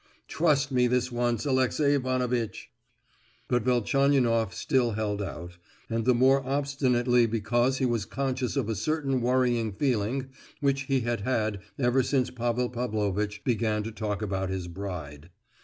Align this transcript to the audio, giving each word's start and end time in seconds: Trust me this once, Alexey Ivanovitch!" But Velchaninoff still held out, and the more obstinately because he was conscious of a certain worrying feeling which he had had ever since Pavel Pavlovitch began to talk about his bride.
Trust 0.27 0.71
me 0.71 0.87
this 0.87 1.11
once, 1.11 1.45
Alexey 1.45 1.93
Ivanovitch!" 1.93 2.71
But 3.47 3.61
Velchaninoff 3.61 4.51
still 4.51 4.93
held 4.93 5.21
out, 5.21 5.57
and 5.91 6.05
the 6.05 6.15
more 6.15 6.43
obstinately 6.43 7.27
because 7.27 7.77
he 7.77 7.85
was 7.85 8.05
conscious 8.05 8.55
of 8.57 8.67
a 8.67 8.73
certain 8.73 9.21
worrying 9.21 9.71
feeling 9.73 10.29
which 10.59 10.85
he 10.89 11.01
had 11.01 11.21
had 11.21 11.59
ever 11.77 12.01
since 12.01 12.31
Pavel 12.31 12.71
Pavlovitch 12.71 13.43
began 13.43 13.83
to 13.83 13.91
talk 13.91 14.23
about 14.23 14.49
his 14.49 14.67
bride. 14.67 15.29